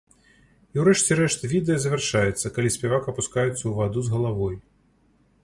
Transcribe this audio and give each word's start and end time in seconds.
І 0.73 0.75
ў 0.83 0.85
рэшце 0.87 1.17
рэшт 1.19 1.45
відэа 1.51 1.77
завяршаецца, 1.83 2.53
калі 2.57 2.73
спявак 2.77 3.03
апускаецца 3.13 3.59
ў 3.59 3.71
ваду 3.83 3.99
з 4.09 4.15
галавой. 4.17 4.55